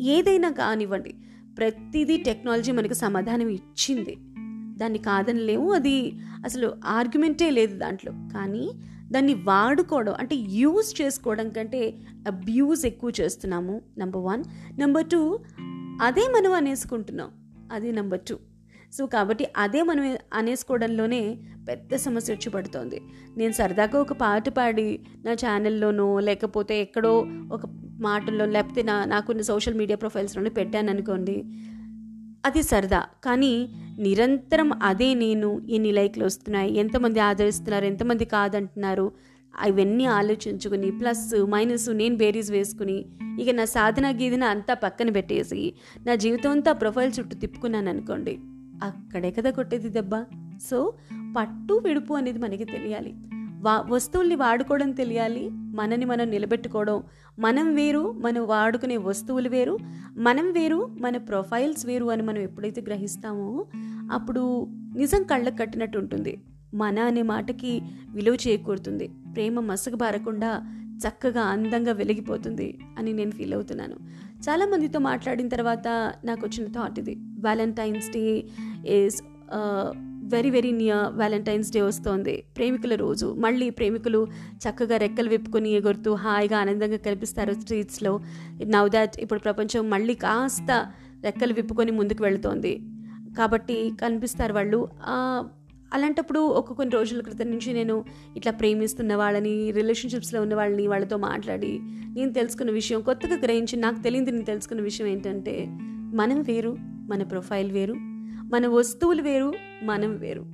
ఏదైనా 0.01 0.51
కానివ్వండి. 0.51 1.15
ప్రతిదీ 1.59 2.17
టెక్నాలజీ 2.17 2.73
మనకు 2.73 2.95
సమాధానం 2.95 3.49
ఇచ్చింది. 3.49 4.17
దాన్ని 4.79 4.99
కాదనలేము 4.99 5.73
అది 5.73 6.13
అసలు 6.45 6.73
ఆర్గ్యుమెంటే 6.85 7.51
లేదు 7.51 7.79
దాంట్లో. 7.79 8.13
కానీ 8.13 8.71
దాన్ని 9.13 9.35
వాడుకోవడం 9.35 10.15
అంటే 10.19 10.37
యూజ్ 10.37 11.03
చేసుకోవడం 11.03 11.51
కంటే 11.51 11.95
అబ్యూజ్ 12.27 12.87
ఎక్కువ 12.87 13.13
చేస్తున్నాము 13.21 13.83
నెంబర్ 13.99 14.23
వన్ 14.23 14.45
నెంబర్ 14.79 15.07
టూ 15.07 15.39
అదే 16.03 16.21
మనం 16.21 16.53
అనేసుకుంటున్నాం. 16.53 17.31
అది 17.73 17.93
నెంబర్ 17.93 18.21
టూ 18.21 18.39
సో 18.93 19.07
కాబట్టి 19.07 19.47
అదే 19.57 19.83
మనం 19.83 20.19
అనేసుకోవడంలోనే 20.35 21.39
పెద్ద 21.69 21.97
సమస్య 21.97 22.33
వచ్చి 22.35 22.51
పడుతోంది. 22.51 23.01
నేను 23.37 23.53
సరదాగా 23.53 24.01
ఒక 24.01 24.13
పాట 24.13 24.49
పాడి 24.49 25.01
నా 25.25 25.33
ఛానల్లోనో 25.33 26.21
లేకపోతే 26.21 26.81
ఎక్కడో 26.81 27.27
ఒక 27.53 27.61
మాటల్లో 28.01 28.47
లేకపోతే 28.47 28.83
నా 28.83 29.05
నాకున్న 29.05 29.41
సోషల్ 29.41 29.75
మీడియా 29.75 29.97
ప్రొఫైల్స్లోనే 29.97 30.51
పెట్టాను 30.51 30.91
అనుకోండి 30.91 31.45
అది 32.45 32.63
సరదా. 32.63 33.05
కానీ 33.25 33.69
నిరంతరం 33.99 34.71
అదే 34.83 35.15
నేను 35.15 35.67
ఎన్ని 35.71 35.93
లైక్లు 35.93 36.25
వస్తున్నాయి 36.25 36.79
ఎంతమంది 36.79 37.21
ఆదరిస్తున్నారు 37.21 37.85
ఎంతమంది 37.85 38.25
కాదంటున్నారు 38.25 39.13
అవన్నీ 39.61 40.05
ఆలోచించుకుని 40.05 40.91
ప్లస్ 40.91 41.47
మైనస్ 41.47 41.89
నేను 41.89 42.17
బేరీస్ 42.17 42.51
వేసుకుని 42.51 43.05
ఇక 43.41 43.51
నా 43.51 43.65
సాధన 43.65 44.17
గీదన 44.17 44.45
అంతా 44.45 44.75
పక్కన 44.75 45.11
పెట్టేసి 45.11 45.75
నా 46.07 46.15
జీవితం 46.15 46.51
అంతా 46.51 46.73
ప్రొఫైల్ 46.73 47.13
చుట్టూ 47.19 47.39
తిప్పుకున్నాను 47.39 47.89
అనుకోండి. 47.89 48.39
అక్కడే 48.83 49.31
కదా 49.31 49.51
కొట్టేది 49.51 49.89
దెబ్బ. 49.89 50.25
సో 50.71 50.93
పట్టు 51.37 51.75
విడుపు 51.75 52.15
అనేది 52.15 52.39
మనకి 52.39 52.65
తెలియాలి. 52.65 53.15
వా 53.65 53.85
వస్తువుల్ని 53.89 54.35
వాడుకోవడం 54.35 54.91
తెలియాలి. 54.91 55.51
మనని 55.53 56.05
మనం 56.05 56.31
నిలబెట్టుకోవడం. 56.31 57.03
మనం 57.39 57.75
వేరు 57.75 58.13
మనం 58.13 58.47
వాడుకునే 58.47 58.97
వస్తువులు 58.97 59.49
వేరు. 59.49 59.79
మనం 60.17 60.53
వేరు 60.53 60.97
మన 61.01 61.17
ప్రొఫైల్స్ 61.17 61.87
వేరు 61.87 62.05
అని 62.05 62.23
మనం 62.23 62.39
ఎప్పుడైతే 62.39 62.81
గ్రహిస్తామో 62.81 63.67
అప్పుడు 64.13 64.67
నిజం 64.97 65.23
కళ్ళకు 65.23 65.57
కట్టినట్టు 65.57 65.99
ఉంటుంది. 65.99 66.41
మన 66.75 66.99
అనే 66.99 67.23
మాటకి 67.23 67.83
విలువ 68.09 68.37
చేకూరుతుంది. 68.49 69.09
ప్రేమ 69.35 69.61
మసకబారకుండా 69.61 70.51
చక్కగా 71.09 71.43
అందంగా 71.43 71.93
వెలిగిపోతుంది 71.93 72.79
అని 72.99 73.13
నేను 73.13 73.31
ఫీల్ 73.31 73.55
అవుతున్నాను. 73.55 73.97
చాలామందితో 74.49 74.99
మాట్లాడిన 74.99 75.49
తర్వాత 75.49 75.89
నాకు 76.25 76.47
వచ్చిన 76.47 76.73
థాట్ 76.73 76.99
ఇది. 76.99 77.15
Valentine's 77.15 78.11
day 78.11 78.45
is 78.87 79.23
very 80.25 80.51
very 80.51 80.71
near 80.71 81.17
Valentine's 81.17 81.73
day 81.73 81.81
వస్తోంది. 81.83 82.45
ప్రేమికుల 82.57 82.95
రోజు. 82.95 83.37
మళ్ళీ 83.39 83.71
ప్రేమికులు 83.71 84.27
చక్కగా 84.57 84.97
రెక్కలు 84.97 85.29
విప్పుకొని 85.29 85.71
ఎగురుతూ 85.71 86.15
హాయిగా 86.15 86.59
ఆనందంగా 86.59 86.97
కనిపిస్తారు 86.97 87.55
స్ట్రీట్స్లో 87.55 88.21
నవ్ 88.65 88.91
దాట్ 88.91 89.21
ఇప్పుడు 89.21 89.41
ప్రపంచం 89.41 89.91
మళ్ళీ 89.91 90.15
కాస్త 90.15 90.93
రెక్కలు 91.23 91.53
విప్పుకొని 91.53 91.93
ముందుకు 91.93 92.23
వెళుతోంది. 92.23 92.81
కాబట్టి 93.39 93.93
కనిపిస్తారు 94.03 94.53
వాళ్ళు. 94.53 94.89
అలాంటప్పుడు 95.95 96.41
ఒక 96.41 96.73
కొన్ని 96.73 96.95
రోజుల 96.95 97.21
క్రితం 97.21 97.51
నుంచి 97.51 97.73
నేను 97.73 98.05
ఇట్లా 98.37 98.53
ప్రేమిస్తున్న 98.53 99.15
వాళ్ళని 99.15 99.71
రిలేషన్షిప్స్లో 99.71 100.41
ఉన్న 100.41 100.55
వాళ్ళని 100.55 100.87
వాళ్ళతో 100.87 101.17
మాట్లాడి 101.17 101.79
నేను 102.15 102.33
తెలుసుకున్న 102.33 102.71
విషయం 102.71 103.01
కొత్తగా 103.01 103.37
గ్రహించి 103.37 103.77
నాకు 103.77 104.03
తెలియదు 104.03 104.31
నేను 104.31 104.45
తెలుసుకున్న 104.45 104.83
విషయం 104.83 105.07
ఏంటంటే 105.09 105.67
మనం 106.15 106.43
వేరు 106.43 106.77
మన 106.81 107.23
ప్రొఫైల్ 107.23 107.73
వేరు 107.73 108.14
మన 108.55 108.67
వస్తువులు 108.67 109.23
వేరు 109.23 109.53
మనం 109.83 110.17
వేరు 110.17 110.45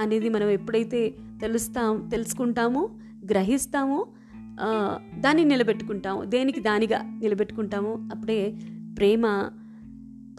అనేది 0.00 0.28
మనం 0.28 0.48
ఎప్పుడైతే 0.48 1.14
తెలుస్తాం 1.40 2.08
తెలుసుకుంటామో 2.12 2.82
గ్రహిస్తామో 3.30 4.06
దాన్ని 5.18 5.44
నిలబెట్టుకుంటాము 5.44 6.24
దేనికి 6.24 6.60
దానిగా 6.60 6.98
నిలబెట్టుకుంటాము 7.20 8.08
అప్పుడే 8.14 8.54
ప్రేమ 8.98 9.24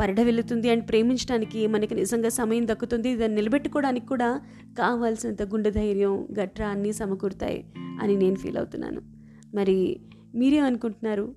పరడ 0.02 0.22
వెళ్తుంది 0.22 0.70
అండ్ 0.70 0.90
ప్రేమించడానికి 0.90 1.68
మనకి 1.68 1.96
నిజంగా 1.96 2.30
సమయం 2.30 2.68
దక్కుతుంది. 2.68 3.16
దాన్ని 3.16 3.36
నిలబెట్టుకోవడానికి 3.36 4.06
కూడా 4.06 4.42
కావాల్సినంత 4.80 5.44
గుండె 5.44 5.72
ధైర్యం 5.72 6.28
గట్రా 6.40 6.68
అన్నీ 6.68 6.94
సమకూరుతాయి 6.94 7.60
అని 8.02 8.16
నేను 8.16 8.36
ఫీల్ 8.36 8.58
అవుతున్నాను. 8.58 9.02
మరి 9.56 10.00
మీరేమనుకుంటున్నారు? 10.36 11.36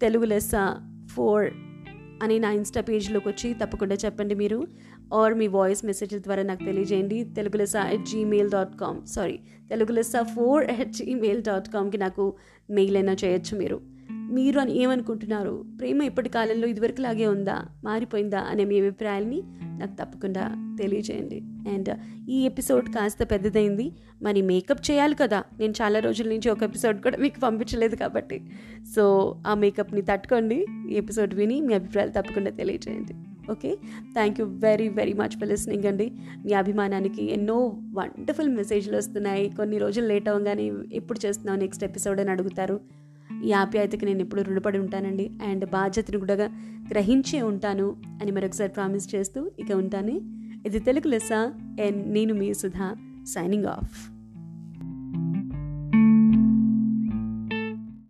తెలుగు 0.00 0.24
లెస్స 0.24 0.52
ఫోర్ 1.06 1.50
అని 2.22 2.38
నా 2.38 2.50
ఇన్స్టా 2.50 2.80
పేజ్లోకి 2.80 3.28
వచ్చి 3.28 3.54
తప్పకుండా 3.54 3.96
చెప్పండి 4.04 4.34
మీరు. 4.34 4.66
ఆర్ 5.14 5.34
మీ 5.34 5.46
వాయిస్ 5.46 5.84
మెసేజ్ల 5.84 6.18
ద్వారా 6.18 6.42
నాకు 6.42 6.64
తెలియజేయండి. 6.64 7.24
Telugu 7.24 7.56
Lessa 7.56 7.76
at 7.76 8.06
Gmail 8.06 8.50
dot 8.50 8.76
com 8.80 9.06
sorry 9.06 9.40
Telugu 9.70 9.92
Lessa 9.92 10.12
four 10.22 10.70
at 10.70 10.92
Gmail 10.92 11.42
dot 11.42 11.68
కామ్కి 11.68 11.98
నాకు 11.98 12.34
మెయిల్ 12.70 12.96
అయినా 12.96 13.16
చేయొచ్చు 13.24 13.58
మీరు. 13.58 13.80
మీరు 14.10 14.60
అని 14.60 14.82
ఏమనుకుంటున్నారు? 14.82 15.64
ప్రేమ 15.80 16.02
ఇప్పటి 16.02 16.28
కాలంలో 16.28 16.66
ఇదివరకులాగే 16.66 17.26
ఉందా? 17.26 17.64
మారిపోయిందా? 17.84 18.40
అనే 18.40 18.64
మీ 18.64 18.80
అభిప్రాయాల్ని 18.80 19.42
నాకు 19.82 20.04
తప్పకుండా 20.04 20.76
తెలియజేయండి. 20.80 21.40
అండ్ 21.74 21.98
ఈ 22.30 22.42
ఎపిసోడ్ 22.42 22.88
కాస్త 22.88 23.18
పెద్దదైంది. 23.22 23.92
మరి 24.22 24.42
మేకప్ 24.42 24.90
చేయాలి 24.90 25.14
కదా. 25.14 25.44
నేను 25.58 25.72
చాలా 25.72 25.98
రోజుల 25.98 26.28
నుంచి 26.28 26.50
ఒక 26.50 26.62
ఎపిసోడ్ 26.62 27.02
కూడా 27.02 27.16
మీకు 27.16 27.40
పంపించలేదు 27.40 27.96
కాబట్టి. 27.96 28.40
సో 28.96 29.36
ఆ 29.46 29.54
మేకప్ని 29.54 30.02
తట్టుకోండి. 30.02 30.66
ఈ 30.90 30.94
ఎపిసోడ్ 30.94 31.34
విని 31.34 31.60
మీ 31.60 31.74
అభిప్రాయాలు 31.74 32.22
తప్పకుండా 32.22 32.50
తెలియజేయండి. 32.50 33.14
Okay? 33.50 33.78
Thank 34.12 34.40
you 34.40 34.46
very 34.46 34.88
very 34.88 35.12
much 35.12 35.28
for 35.28 35.48
listening 35.48 35.84
అండి. 35.84 36.12
మీ 36.46 36.52
అభిమానానికి 36.52 37.32
ఎన్నో 37.32 37.78
వండర్ఫుల్ 37.94 38.48
మెసేజ్లు 38.48 38.96
వస్తున్నాయి. 38.96 39.50
కొన్ని 39.56 39.78
రోజులు 39.78 40.06
లేట్ 40.06 40.28
అవ్వగానే 40.28 40.72
ఎప్పుడు 40.92 41.26
చేస్తున్నావు 41.26 41.58
నెక్స్ట్ 41.58 41.84
ఎపిసోడ్ 41.84 42.20
అని 42.20 42.30
అడుగుతారు. 42.30 42.80
ఈ 43.44 43.52
ఆప్యాయతకి 43.52 44.06
నేను 44.06 44.20
ఎప్పుడు 44.20 44.42
రుణపడి 44.42 44.78
ఉంటానండి. 44.78 45.30
అండ్ 45.42 45.70
బాధ్యతను 45.70 46.18
కూడా 46.18 46.34
గ్రహించే 46.90 47.42
ఉంటాను 47.42 47.96
అని 48.22 48.32
మరొకసారి 48.32 48.70
ప్రామిస్ 48.70 49.14
చేస్తూ 49.14 49.50
ఇక 49.58 49.72
ఉంటాను. 49.72 50.20
ఇది 50.66 50.78
తెలుగు 50.78 51.08
లెస్స. 51.08 51.32
అండ్ 51.32 52.08
నేను 52.08 52.34
మీ 52.34 52.54
సుధా 52.54 52.96
సైనింగ్ 53.24 53.64
ఆఫ్ 53.64 54.11